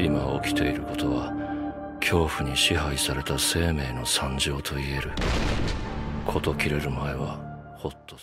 [0.00, 1.32] 今起きていることは
[2.00, 5.10] 恐怖に支配された生命の惨状と言える。
[6.26, 7.49] 事切れる前は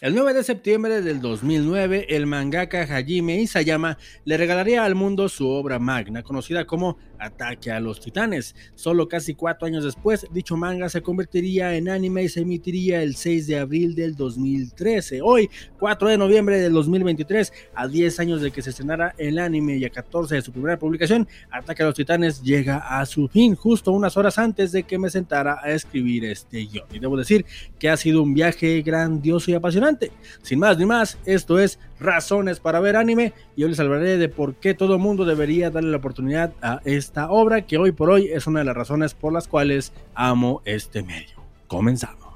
[0.00, 5.48] El 9 de septiembre del 2009, el mangaka Hajime Isayama le regalaría al mundo su
[5.48, 8.54] obra magna, conocida como Ataque a los Titanes.
[8.74, 13.14] Solo casi cuatro años después, dicho manga se convertiría en anime y se emitiría el
[13.14, 15.20] 6 de abril del 2013.
[15.22, 19.76] Hoy, 4 de noviembre del 2023, a 10 años de que se estrenara el anime
[19.76, 23.54] y a 14 de su primera publicación, Ataque a los Titanes llega a su fin,
[23.54, 26.86] justo unas horas antes de que me sentara a escribir este guion.
[26.92, 27.44] Y debo decir
[27.78, 30.12] que ha sido un viaje grandioso y apasionante.
[30.42, 34.28] Sin más ni más, esto es Razones para ver anime y hoy les hablaré de
[34.28, 38.28] por qué todo mundo debería darle la oportunidad a esta obra que hoy por hoy
[38.32, 41.42] es una de las razones por las cuales amo este medio.
[41.68, 42.31] Comenzamos.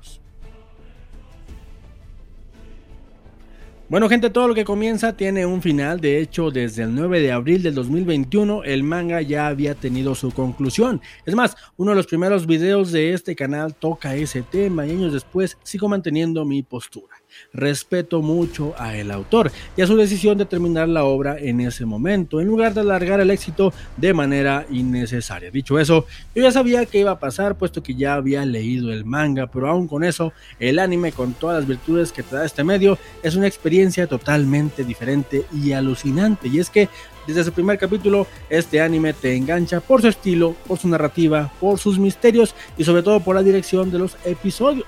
[3.89, 7.31] Bueno gente, todo lo que comienza tiene un final, de hecho desde el 9 de
[7.31, 11.01] abril del 2021 el manga ya había tenido su conclusión.
[11.25, 15.13] Es más, uno de los primeros videos de este canal toca ese tema y años
[15.13, 17.15] después sigo manteniendo mi postura
[17.53, 21.85] respeto mucho a el autor y a su decisión de terminar la obra en ese
[21.85, 25.51] momento, en lugar de alargar el éxito de manera innecesaria.
[25.51, 29.05] Dicho eso, yo ya sabía que iba a pasar, puesto que ya había leído el
[29.05, 32.99] manga, pero aún con eso, el anime con todas las virtudes que da este medio
[33.23, 33.76] es una experiencia
[34.09, 36.49] totalmente diferente y alucinante.
[36.49, 36.89] Y es que
[37.27, 41.79] desde su primer capítulo, este anime te engancha por su estilo, por su narrativa, por
[41.79, 44.87] sus misterios y sobre todo por la dirección de los episodios.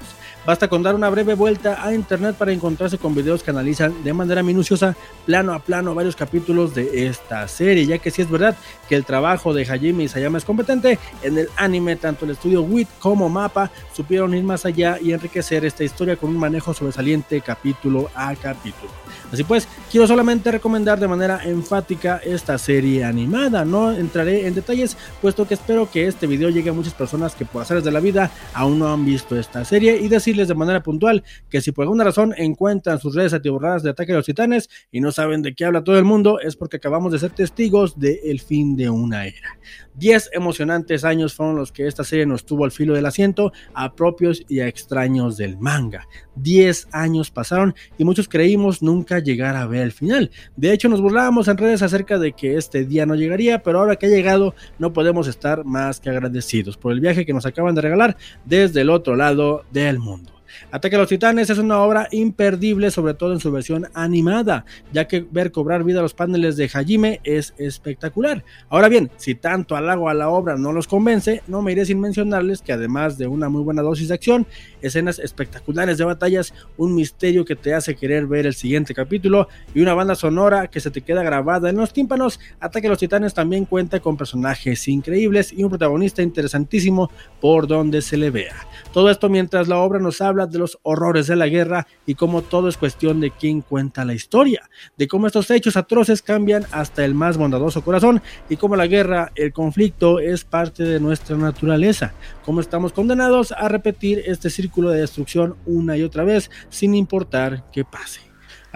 [0.49, 4.15] Basta con dar una breve vuelta a internet para encontrarse con videos que analizan de
[4.15, 4.97] manera minuciosa,
[5.27, 8.57] plano a plano, varios capítulos de esta serie, ya que si es verdad
[8.89, 12.89] que el trabajo de Hajime Isayama es competente, en el anime tanto el estudio WIT
[12.99, 18.09] como MAPA supieron ir más allá y enriquecer esta historia con un manejo sobresaliente capítulo
[18.15, 18.91] a capítulo.
[19.33, 24.97] Así pues, quiero solamente recomendar de manera enfática esta serie animada, no entraré en detalles,
[25.21, 28.01] puesto que espero que este video llegue a muchas personas que por hacer de la
[28.01, 31.83] vida aún no han visto esta serie y decir de manera puntual que si por
[31.83, 35.55] alguna razón encuentran sus redes atiborradas de ataque a los titanes y no saben de
[35.55, 39.27] qué habla todo el mundo, es porque acabamos de ser testigos del fin de una
[39.27, 39.59] era.
[39.95, 43.95] Diez emocionantes años fueron los que esta serie nos tuvo al filo del asiento a
[43.95, 46.07] propios y a extraños del manga.
[46.37, 50.31] Diez años pasaron y muchos creímos nunca llegar a ver el final.
[50.57, 53.97] De hecho, nos burlábamos en redes acerca de que este día no llegaría, pero ahora
[53.97, 57.75] que ha llegado, no podemos estar más que agradecidos por el viaje que nos acaban
[57.75, 60.38] de regalar desde el otro lado del mundo.
[60.71, 65.07] Ataque a los Titanes es una obra imperdible, sobre todo en su versión animada, ya
[65.07, 68.45] que ver cobrar vida a los paneles de Hajime es espectacular.
[68.69, 72.01] Ahora bien, si tanto halago a la obra no los convence, no me iré sin
[72.01, 74.47] mencionarles que además de una muy buena dosis de acción,
[74.83, 79.81] escenas espectaculares de batallas, un misterio que te hace querer ver el siguiente capítulo y
[79.81, 83.35] una banda sonora que se te queda grabada en los tímpanos, Ataque a los Titanes
[83.35, 88.55] también cuenta con personajes increíbles y un protagonista interesantísimo por donde se le vea.
[88.93, 92.43] Todo esto mientras la obra nos habla de los horrores de la guerra y cómo
[92.43, 97.05] todo es cuestión de quién cuenta la historia, de cómo estos hechos atroces cambian hasta
[97.05, 102.13] el más bondadoso corazón y cómo la guerra, el conflicto es parte de nuestra naturaleza,
[102.45, 107.65] cómo estamos condenados a repetir este círculo de destrucción una y otra vez sin importar
[107.73, 108.28] qué pase.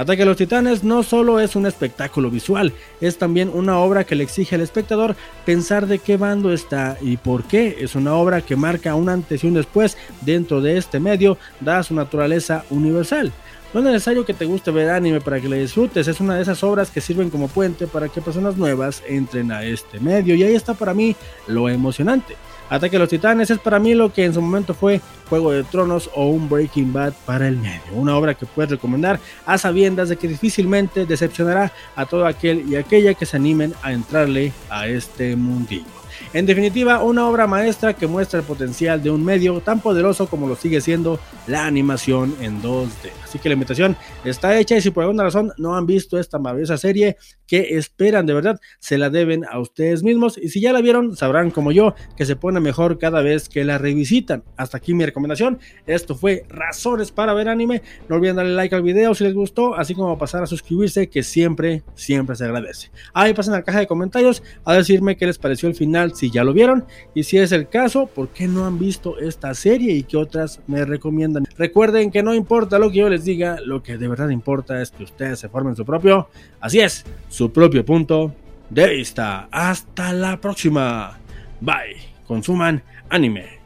[0.03, 4.17] Ataque a los Titanes no solo es un espectáculo visual, es también una obra que
[4.17, 5.15] le exige al espectador
[5.47, 7.77] pensar de qué bando está y por qué.
[7.79, 11.85] Es una obra que marca un antes y un después dentro de este medio, da
[11.85, 13.33] su naturaleza universal.
[13.73, 16.43] No es necesario que te guste ver anime para que le disfrutes, es una de
[16.43, 20.43] esas obras que sirven como puente para que personas nuevas entren a este medio y
[20.43, 21.15] ahí está para mí
[21.47, 22.35] lo emocionante.
[22.73, 25.63] Ataque a los Titanes es para mí lo que en su momento fue Juego de
[25.63, 27.83] Tronos o un Breaking Bad para el medio.
[27.93, 32.77] Una obra que puedes recomendar a sabiendas de que difícilmente decepcionará a todo aquel y
[32.77, 36.02] aquella que se animen a entrarle a este mundillo.
[36.33, 40.49] En definitiva, una obra maestra que muestra el potencial de un medio tan poderoso como
[40.49, 43.11] lo sigue siendo la animación en 2D.
[43.25, 46.39] Así que la invitación está hecha y si por alguna razón no han visto esta
[46.39, 50.73] maravillosa serie, que esperan de verdad, se la deben a ustedes mismos y si ya
[50.73, 54.43] la vieron, sabrán como yo que se pone mejor cada vez que la revisitan.
[54.57, 55.59] Hasta aquí mi recomendación.
[55.87, 57.83] Esto fue Razones para ver anime.
[58.09, 61.23] No olviden darle like al video si les gustó, así como pasar a suscribirse, que
[61.23, 62.91] siempre, siempre se agradece.
[63.13, 66.32] Ahí pasen a la caja de comentarios a decirme qué les pareció el final si
[66.32, 69.94] ya lo vieron y si es el caso, ¿por qué no han visto esta serie
[69.94, 71.46] y qué otras me recomiendan?
[71.58, 74.92] Recuerden que no importa lo que yo les diga, lo que de verdad importa es
[74.92, 76.30] que ustedes se formen su propio,
[76.60, 78.34] así es, su propio punto
[78.70, 79.48] de vista.
[79.52, 81.18] Hasta la próxima.
[81.62, 81.98] Bye.
[82.28, 83.58] Consuman anime.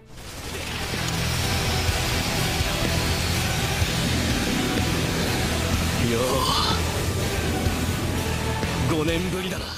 [9.02, 9.75] 5年ぶりだな